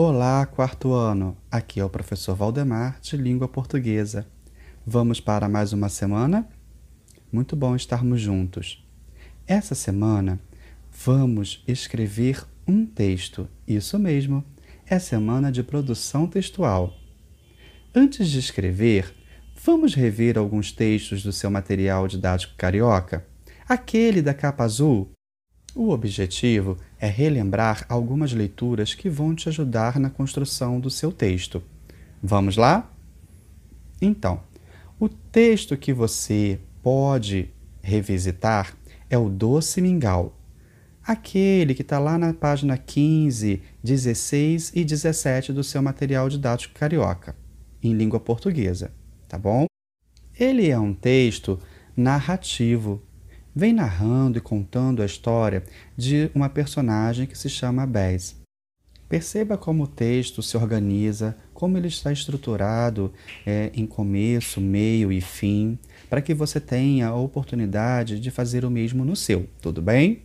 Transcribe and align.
Olá, 0.00 0.46
quarto 0.46 0.92
ano. 0.92 1.36
Aqui 1.50 1.80
é 1.80 1.84
o 1.84 1.90
professor 1.90 2.32
Valdemar 2.36 3.00
de 3.00 3.16
Língua 3.16 3.48
Portuguesa. 3.48 4.28
Vamos 4.86 5.20
para 5.20 5.48
mais 5.48 5.72
uma 5.72 5.88
semana? 5.88 6.48
Muito 7.32 7.56
bom 7.56 7.74
estarmos 7.74 8.20
juntos. 8.20 8.86
Essa 9.44 9.74
semana 9.74 10.38
vamos 11.04 11.64
escrever 11.66 12.46
um 12.64 12.86
texto. 12.86 13.48
Isso 13.66 13.98
mesmo, 13.98 14.44
é 14.86 15.00
semana 15.00 15.50
de 15.50 15.64
produção 15.64 16.28
textual. 16.28 16.94
Antes 17.92 18.28
de 18.28 18.38
escrever, 18.38 19.12
vamos 19.64 19.96
rever 19.96 20.38
alguns 20.38 20.70
textos 20.70 21.24
do 21.24 21.32
seu 21.32 21.50
material 21.50 22.06
didático 22.06 22.54
carioca, 22.56 23.26
aquele 23.68 24.22
da 24.22 24.32
capa 24.32 24.62
azul 24.62 25.10
o 25.78 25.90
objetivo 25.90 26.76
é 26.98 27.06
relembrar 27.06 27.86
algumas 27.88 28.32
leituras 28.32 28.94
que 28.94 29.08
vão 29.08 29.32
te 29.32 29.48
ajudar 29.48 30.00
na 30.00 30.10
construção 30.10 30.80
do 30.80 30.90
seu 30.90 31.12
texto. 31.12 31.62
Vamos 32.20 32.56
lá? 32.56 32.92
Então, 34.02 34.42
o 34.98 35.08
texto 35.08 35.76
que 35.76 35.92
você 35.92 36.58
pode 36.82 37.48
revisitar 37.80 38.76
é 39.08 39.16
o 39.16 39.28
Doce 39.28 39.80
Mingau, 39.80 40.36
aquele 41.00 41.72
que 41.74 41.82
está 41.82 42.00
lá 42.00 42.18
na 42.18 42.34
página 42.34 42.76
15, 42.76 43.62
16 43.80 44.72
e 44.74 44.84
17 44.84 45.52
do 45.52 45.62
seu 45.62 45.80
material 45.80 46.28
didático 46.28 46.74
carioca, 46.74 47.36
em 47.80 47.94
língua 47.94 48.18
portuguesa, 48.18 48.92
tá 49.28 49.38
bom? 49.38 49.66
Ele 50.36 50.68
é 50.68 50.78
um 50.78 50.92
texto 50.92 51.56
narrativo 51.96 53.00
vem 53.58 53.72
narrando 53.72 54.38
e 54.38 54.40
contando 54.40 55.02
a 55.02 55.06
história 55.06 55.64
de 55.96 56.30
uma 56.32 56.48
personagem 56.48 57.26
que 57.26 57.36
se 57.36 57.48
chama 57.48 57.84
Bess. 57.84 58.36
Perceba 59.08 59.58
como 59.58 59.82
o 59.82 59.88
texto 59.88 60.40
se 60.44 60.56
organiza, 60.56 61.36
como 61.52 61.76
ele 61.76 61.88
está 61.88 62.12
estruturado 62.12 63.12
é, 63.44 63.72
em 63.74 63.84
começo, 63.84 64.60
meio 64.60 65.10
e 65.10 65.20
fim, 65.20 65.76
para 66.08 66.22
que 66.22 66.32
você 66.34 66.60
tenha 66.60 67.08
a 67.08 67.16
oportunidade 67.16 68.20
de 68.20 68.30
fazer 68.30 68.64
o 68.64 68.70
mesmo 68.70 69.04
no 69.04 69.16
seu, 69.16 69.48
tudo 69.60 69.82
bem? 69.82 70.22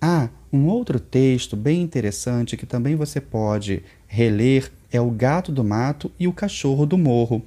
Ah, 0.00 0.28
um 0.52 0.66
outro 0.68 1.00
texto 1.00 1.56
bem 1.56 1.82
interessante 1.82 2.56
que 2.56 2.64
também 2.64 2.94
você 2.94 3.20
pode 3.20 3.82
reler 4.06 4.70
é 4.92 5.00
O 5.00 5.10
Gato 5.10 5.50
do 5.50 5.64
Mato 5.64 6.12
e 6.16 6.28
o 6.28 6.32
Cachorro 6.32 6.86
do 6.86 6.96
Morro, 6.96 7.42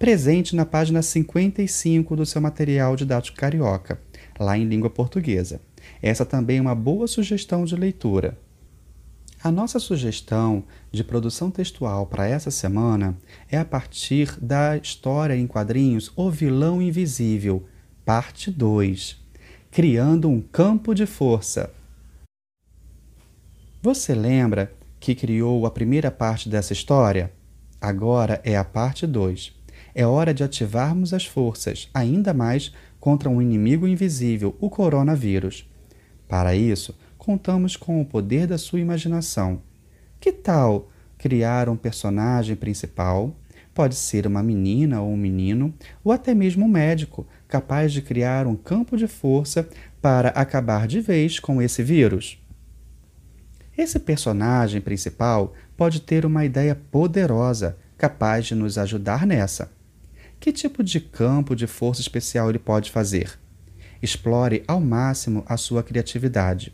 presente 0.00 0.56
na 0.56 0.64
página 0.64 1.02
55 1.02 2.16
do 2.16 2.24
seu 2.24 2.40
material 2.40 2.96
didático 2.96 3.36
carioca 3.36 4.00
lá 4.38 4.56
em 4.56 4.64
língua 4.64 4.88
portuguesa. 4.88 5.60
Essa 6.00 6.24
também 6.24 6.56
é 6.56 6.60
uma 6.62 6.74
boa 6.74 7.06
sugestão 7.06 7.66
de 7.66 7.76
leitura. 7.76 8.38
A 9.44 9.50
nossa 9.50 9.78
sugestão 9.78 10.64
de 10.90 11.04
produção 11.04 11.50
textual 11.50 12.06
para 12.06 12.26
essa 12.26 12.50
semana 12.50 13.14
é 13.50 13.58
a 13.58 13.64
partir 13.64 14.38
da 14.40 14.74
história 14.78 15.36
em 15.36 15.46
quadrinhos 15.46 16.10
O 16.16 16.30
Vilão 16.30 16.80
Invisível, 16.80 17.66
parte 18.02 18.50
2 18.50 19.20
Criando 19.70 20.30
um 20.30 20.40
Campo 20.40 20.94
de 20.94 21.04
Força. 21.04 21.70
Você 23.82 24.14
lembra 24.14 24.72
que 24.98 25.14
criou 25.14 25.66
a 25.66 25.70
primeira 25.70 26.10
parte 26.10 26.48
dessa 26.48 26.72
história? 26.72 27.30
Agora 27.78 28.40
é 28.44 28.56
a 28.56 28.64
parte 28.64 29.06
2. 29.06 29.59
É 29.94 30.06
hora 30.06 30.32
de 30.32 30.44
ativarmos 30.44 31.12
as 31.12 31.26
forças, 31.26 31.88
ainda 31.92 32.32
mais 32.32 32.72
contra 33.00 33.28
um 33.28 33.40
inimigo 33.40 33.88
invisível, 33.88 34.56
o 34.60 34.68
coronavírus. 34.68 35.68
Para 36.28 36.54
isso, 36.54 36.96
contamos 37.18 37.76
com 37.76 38.00
o 38.00 38.04
poder 38.04 38.46
da 38.46 38.58
sua 38.58 38.80
imaginação. 38.80 39.62
Que 40.20 40.32
tal 40.32 40.90
criar 41.18 41.68
um 41.68 41.76
personagem 41.76 42.54
principal? 42.54 43.34
Pode 43.74 43.94
ser 43.94 44.26
uma 44.26 44.42
menina 44.42 45.00
ou 45.00 45.10
um 45.10 45.16
menino, 45.16 45.72
ou 46.04 46.12
até 46.12 46.34
mesmo 46.34 46.66
um 46.66 46.68
médico, 46.68 47.26
capaz 47.48 47.92
de 47.92 48.02
criar 48.02 48.46
um 48.46 48.54
campo 48.54 48.96
de 48.96 49.06
força 49.06 49.68
para 50.00 50.28
acabar 50.30 50.86
de 50.86 51.00
vez 51.00 51.38
com 51.38 51.60
esse 51.60 51.82
vírus. 51.82 52.38
Esse 53.76 53.98
personagem 53.98 54.80
principal 54.80 55.54
pode 55.76 56.00
ter 56.02 56.26
uma 56.26 56.44
ideia 56.44 56.74
poderosa, 56.74 57.78
capaz 57.96 58.46
de 58.46 58.54
nos 58.54 58.76
ajudar 58.76 59.26
nessa. 59.26 59.70
Que 60.40 60.50
tipo 60.50 60.82
de 60.82 60.98
campo 60.98 61.54
de 61.54 61.66
força 61.66 62.00
especial 62.00 62.48
ele 62.48 62.58
pode 62.58 62.90
fazer? 62.90 63.38
Explore 64.02 64.64
ao 64.66 64.80
máximo 64.80 65.44
a 65.46 65.58
sua 65.58 65.82
criatividade. 65.82 66.72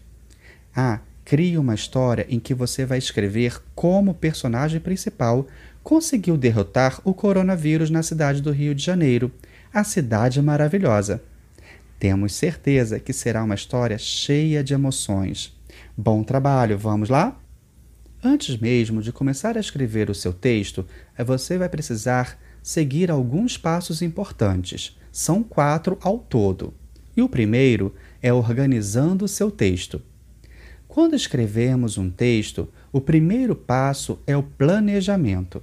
Ah, 0.75 1.01
crie 1.25 1.59
uma 1.59 1.75
história 1.75 2.25
em 2.31 2.39
que 2.39 2.55
você 2.55 2.87
vai 2.87 2.99
escrever 2.99 3.61
como 3.75 4.13
o 4.13 4.15
personagem 4.15 4.79
principal 4.79 5.49
conseguiu 5.83 6.37
derrotar 6.37 7.01
o 7.03 7.13
coronavírus 7.13 7.91
na 7.91 8.05
cidade 8.05 8.41
do 8.41 8.53
Rio 8.53 8.73
de 8.73 8.85
Janeiro, 8.85 9.33
a 9.75 9.83
cidade 9.83 10.41
maravilhosa. 10.41 11.21
Temos 11.99 12.35
certeza 12.35 13.01
que 13.01 13.13
será 13.13 13.43
uma 13.43 13.57
história 13.57 13.99
cheia 13.99 14.63
de 14.63 14.75
emoções. 14.75 15.53
Bom 15.97 16.23
trabalho, 16.23 16.79
vamos 16.79 17.09
lá? 17.09 17.37
Antes 18.23 18.57
mesmo 18.57 19.03
de 19.03 19.11
começar 19.11 19.57
a 19.57 19.61
escrever 19.61 20.09
o 20.09 20.15
seu 20.15 20.33
texto, 20.33 20.87
você 21.19 21.59
vai 21.59 21.69
precisar 21.69 22.39
seguir 22.67 23.13
alguns 23.13 23.57
passos 23.57 24.03
importantes. 24.03 24.99
São 25.13 25.41
quatro 25.41 25.97
ao 26.01 26.19
todo. 26.19 26.75
E 27.17 27.23
o 27.23 27.29
primeiro 27.29 27.95
é 28.21 28.33
organizando 28.33 29.29
seu 29.29 29.53
texto. 29.53 30.03
Quando 30.89 31.15
escrevemos 31.15 31.97
um 31.97 32.11
texto, 32.11 32.69
o 32.93 33.01
primeiro 33.01 33.55
passo 33.55 34.19
é 34.27 34.37
o 34.37 34.43
planejamento. 34.43 35.63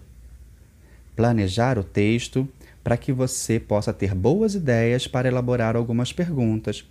Planejar 1.14 1.78
o 1.78 1.84
texto 1.84 2.48
para 2.82 2.96
que 2.96 3.12
você 3.12 3.60
possa 3.60 3.92
ter 3.92 4.16
boas 4.16 4.56
ideias 4.56 5.06
para 5.06 5.28
elaborar 5.28 5.76
algumas 5.76 6.14
perguntas. 6.14 6.86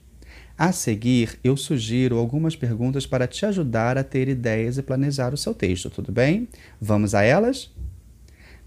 A 0.59 0.73
seguir, 0.73 1.39
eu 1.43 1.56
sugiro 1.56 2.19
algumas 2.19 2.55
perguntas 2.55 3.06
para 3.06 3.27
te 3.27 3.47
ajudar 3.47 3.97
a 3.97 4.05
ter 4.05 4.29
ideias 4.29 4.77
e 4.77 4.83
planejar 4.83 5.33
o 5.33 5.39
seu 5.39 5.55
texto, 5.55 5.89
tudo 5.89 6.12
bem? 6.12 6.47
Vamos 6.79 7.15
a 7.15 7.23
elas? 7.23 7.71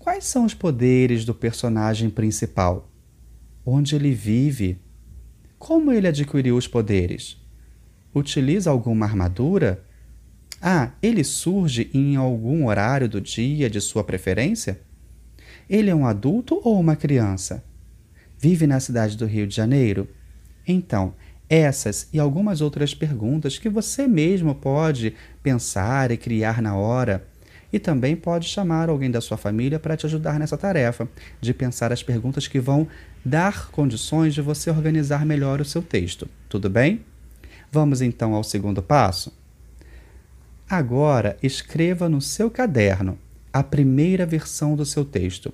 Quais 0.05 0.25
são 0.25 0.45
os 0.45 0.53
poderes 0.53 1.25
do 1.25 1.33
personagem 1.33 2.11
principal? 2.11 2.91
Onde 3.65 3.95
ele 3.95 4.11
vive? 4.11 4.79
Como 5.57 5.91
ele 5.91 6.07
adquiriu 6.07 6.55
os 6.57 6.67
poderes? 6.67 7.43
Utiliza 8.13 8.69
alguma 8.69 9.07
armadura? 9.07 9.83
Ah, 10.61 10.91
ele 11.01 11.23
surge 11.23 11.89
em 11.91 12.15
algum 12.17 12.67
horário 12.67 13.09
do 13.09 13.19
dia 13.19 13.67
de 13.67 13.81
sua 13.81 14.03
preferência? 14.03 14.79
Ele 15.67 15.89
é 15.89 15.95
um 15.95 16.05
adulto 16.05 16.61
ou 16.63 16.79
uma 16.79 16.95
criança? 16.95 17.65
Vive 18.37 18.67
na 18.67 18.79
cidade 18.79 19.17
do 19.17 19.25
Rio 19.25 19.47
de 19.47 19.55
Janeiro? 19.55 20.07
Então, 20.67 21.15
essas 21.49 22.07
e 22.13 22.19
algumas 22.19 22.61
outras 22.61 22.93
perguntas 22.93 23.57
que 23.57 23.69
você 23.69 24.07
mesmo 24.07 24.53
pode 24.53 25.15
pensar 25.41 26.11
e 26.11 26.17
criar 26.17 26.61
na 26.61 26.75
hora 26.75 27.25
e 27.71 27.79
também 27.79 28.15
pode 28.15 28.47
chamar 28.47 28.89
alguém 28.89 29.11
da 29.11 29.21
sua 29.21 29.37
família 29.37 29.79
para 29.79 29.97
te 29.97 30.05
ajudar 30.05 30.39
nessa 30.39 30.57
tarefa, 30.57 31.07
de 31.41 31.53
pensar 31.53 31.91
as 31.91 32.03
perguntas 32.03 32.47
que 32.47 32.59
vão 32.59 32.87
dar 33.23 33.69
condições 33.71 34.33
de 34.33 34.41
você 34.41 34.69
organizar 34.69 35.25
melhor 35.25 35.59
o 35.61 35.65
seu 35.65 35.81
texto. 35.81 36.27
Tudo 36.47 36.69
bem? 36.69 37.01
Vamos 37.71 38.01
então 38.01 38.33
ao 38.33 38.43
segundo 38.43 38.81
passo? 38.81 39.33
Agora, 40.69 41.37
escreva 41.43 42.09
no 42.09 42.21
seu 42.21 42.49
caderno 42.49 43.19
a 43.51 43.61
primeira 43.63 44.25
versão 44.25 44.75
do 44.75 44.85
seu 44.85 45.05
texto, 45.05 45.53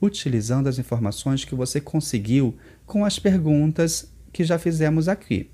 utilizando 0.00 0.68
as 0.68 0.78
informações 0.78 1.44
que 1.44 1.54
você 1.54 1.80
conseguiu 1.80 2.56
com 2.86 3.04
as 3.04 3.18
perguntas 3.18 4.10
que 4.32 4.44
já 4.44 4.58
fizemos 4.58 5.08
aqui 5.08 5.50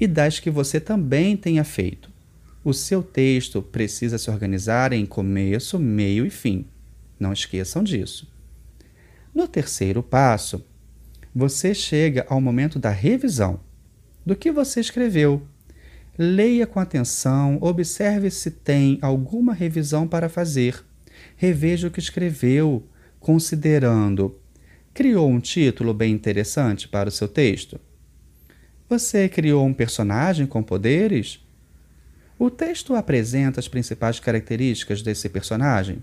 e 0.00 0.06
das 0.06 0.40
que 0.40 0.50
você 0.50 0.80
também 0.80 1.36
tenha 1.36 1.62
feito. 1.62 2.10
O 2.62 2.74
seu 2.74 3.02
texto 3.02 3.62
precisa 3.62 4.18
se 4.18 4.30
organizar 4.30 4.92
em 4.92 5.06
começo, 5.06 5.78
meio 5.78 6.26
e 6.26 6.30
fim. 6.30 6.66
Não 7.18 7.32
esqueçam 7.32 7.82
disso. 7.82 8.30
No 9.34 9.48
terceiro 9.48 10.02
passo, 10.02 10.62
você 11.34 11.72
chega 11.72 12.26
ao 12.28 12.40
momento 12.40 12.78
da 12.78 12.90
revisão 12.90 13.60
do 14.26 14.36
que 14.36 14.52
você 14.52 14.80
escreveu. 14.80 15.42
Leia 16.18 16.66
com 16.66 16.78
atenção, 16.78 17.56
observe 17.62 18.30
se 18.30 18.50
tem 18.50 18.98
alguma 19.00 19.54
revisão 19.54 20.06
para 20.06 20.28
fazer. 20.28 20.84
Reveja 21.36 21.88
o 21.88 21.90
que 21.90 22.00
escreveu, 22.00 22.84
considerando: 23.18 24.38
criou 24.92 25.30
um 25.30 25.40
título 25.40 25.94
bem 25.94 26.12
interessante 26.12 26.86
para 26.86 27.08
o 27.08 27.12
seu 27.12 27.26
texto? 27.26 27.80
Você 28.86 29.30
criou 29.30 29.64
um 29.64 29.72
personagem 29.72 30.46
com 30.46 30.62
poderes? 30.62 31.40
O 32.40 32.48
texto 32.48 32.94
apresenta 32.94 33.60
as 33.60 33.68
principais 33.68 34.18
características 34.18 35.02
desse 35.02 35.28
personagem. 35.28 36.02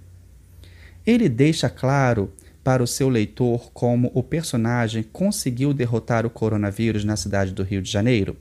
Ele 1.03 1.27
deixa 1.27 1.67
claro 1.67 2.31
para 2.63 2.83
o 2.83 2.85
seu 2.85 3.09
leitor 3.09 3.71
como 3.71 4.11
o 4.13 4.21
personagem 4.21 5.01
conseguiu 5.01 5.73
derrotar 5.73 6.27
o 6.27 6.29
coronavírus 6.29 7.03
na 7.03 7.15
cidade 7.15 7.55
do 7.55 7.63
Rio 7.63 7.81
de 7.81 7.91
Janeiro. 7.91 8.37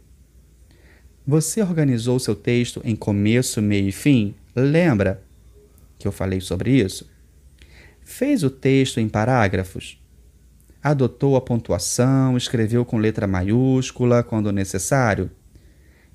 Você 1.26 1.62
organizou 1.62 2.19
seu 2.19 2.37
texto 2.37 2.82
em 2.84 2.94
começo, 2.94 3.62
meio 3.62 3.88
e 3.88 3.93
fim? 3.93 4.34
Lembra? 4.54 5.22
que 5.98 6.06
eu 6.06 6.12
falei 6.12 6.43
sobre 6.43 6.72
isso? 6.72 7.08
Fez 8.02 8.43
o 8.43 8.50
texto 8.50 9.00
em 9.00 9.08
parágrafos? 9.08 9.98
Adotou 10.82 11.34
a 11.34 11.40
pontuação, 11.40 12.37
escreveu 12.37 12.84
com 12.84 12.98
letra 12.98 13.26
maiúscula 13.26 14.22
quando 14.22 14.52
necessário? 14.52 15.31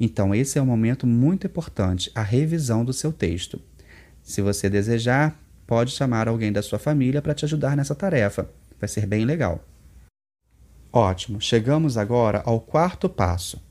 Então, 0.03 0.33
esse 0.33 0.57
é 0.57 0.61
um 0.63 0.65
momento 0.65 1.05
muito 1.05 1.45
importante, 1.45 2.11
a 2.15 2.23
revisão 2.23 2.83
do 2.83 2.91
seu 2.91 3.13
texto. 3.13 3.61
Se 4.23 4.41
você 4.41 4.67
desejar, 4.67 5.39
pode 5.67 5.91
chamar 5.91 6.27
alguém 6.27 6.51
da 6.51 6.63
sua 6.63 6.79
família 6.79 7.21
para 7.21 7.35
te 7.35 7.45
ajudar 7.45 7.77
nessa 7.77 7.93
tarefa. 7.93 8.49
Vai 8.79 8.89
ser 8.89 9.05
bem 9.05 9.25
legal. 9.25 9.63
Ótimo, 10.91 11.39
chegamos 11.39 11.97
agora 11.97 12.41
ao 12.47 12.59
quarto 12.59 13.07
passo. 13.07 13.61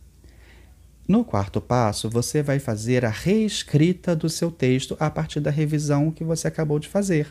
No 1.08 1.24
quarto 1.24 1.60
passo, 1.60 2.08
você 2.08 2.44
vai 2.44 2.60
fazer 2.60 3.04
a 3.04 3.10
reescrita 3.10 4.14
do 4.14 4.28
seu 4.28 4.52
texto 4.52 4.96
a 5.00 5.10
partir 5.10 5.40
da 5.40 5.50
revisão 5.50 6.12
que 6.12 6.22
você 6.22 6.46
acabou 6.46 6.78
de 6.78 6.86
fazer. 6.86 7.26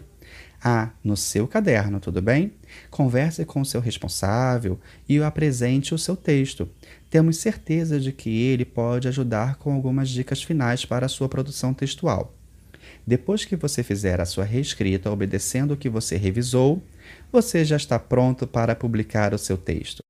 Ah, 0.61 0.89
no 1.01 1.15
seu 1.15 1.47
caderno, 1.47 1.99
tudo 1.99 2.21
bem? 2.21 2.53
Converse 2.89 3.45
com 3.45 3.61
o 3.61 3.65
seu 3.65 3.79
responsável 3.79 4.77
e 5.07 5.17
o 5.17 5.23
apresente 5.23 5.93
o 5.93 5.97
seu 5.97 6.17
texto. 6.17 6.67
Temos 7.09 7.37
certeza 7.37 7.99
de 7.99 8.11
que 8.11 8.29
ele 8.29 8.65
pode 8.65 9.07
ajudar 9.07 9.55
com 9.55 9.73
algumas 9.73 10.09
dicas 10.09 10.43
finais 10.43 10.83
para 10.83 11.05
a 11.05 11.09
sua 11.09 11.29
produção 11.29 11.73
textual. 11.73 12.33
Depois 13.07 13.45
que 13.45 13.55
você 13.55 13.81
fizer 13.83 14.19
a 14.19 14.25
sua 14.25 14.43
reescrita 14.43 15.09
obedecendo 15.09 15.73
o 15.73 15.77
que 15.77 15.89
você 15.89 16.17
revisou, 16.17 16.83
você 17.31 17.63
já 17.63 17.77
está 17.77 17.97
pronto 17.97 18.45
para 18.45 18.75
publicar 18.75 19.33
o 19.33 19.37
seu 19.37 19.57
texto. 19.57 20.03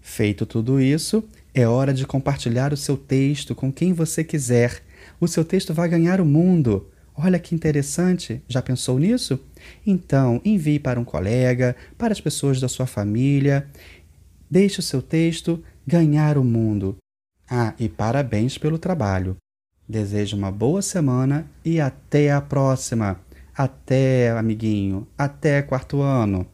Feito 0.00 0.44
tudo 0.44 0.80
isso, 0.80 1.24
é 1.54 1.66
hora 1.66 1.94
de 1.94 2.04
compartilhar 2.06 2.72
o 2.72 2.76
seu 2.76 2.96
texto 2.96 3.54
com 3.54 3.72
quem 3.72 3.92
você 3.92 4.24
quiser. 4.24 4.82
O 5.20 5.28
seu 5.28 5.44
texto 5.44 5.72
vai 5.72 5.88
ganhar 5.88 6.20
o 6.20 6.26
mundo. 6.26 6.88
Olha 7.14 7.38
que 7.38 7.54
interessante! 7.54 8.42
Já 8.48 8.62
pensou 8.62 8.98
nisso? 8.98 9.38
Então, 9.86 10.40
envie 10.44 10.78
para 10.78 10.98
um 10.98 11.04
colega, 11.04 11.76
para 11.98 12.12
as 12.12 12.20
pessoas 12.20 12.60
da 12.60 12.68
sua 12.68 12.86
família. 12.86 13.68
Deixe 14.50 14.80
o 14.80 14.82
seu 14.82 15.02
texto 15.02 15.62
ganhar 15.86 16.38
o 16.38 16.44
mundo. 16.44 16.96
Ah, 17.48 17.74
e 17.78 17.88
parabéns 17.88 18.56
pelo 18.56 18.78
trabalho. 18.78 19.36
Desejo 19.88 20.36
uma 20.36 20.50
boa 20.50 20.80
semana 20.80 21.46
e 21.64 21.80
até 21.80 22.32
a 22.32 22.40
próxima. 22.40 23.20
Até, 23.54 24.30
amiguinho. 24.30 25.06
Até 25.18 25.60
quarto 25.60 26.00
ano. 26.00 26.46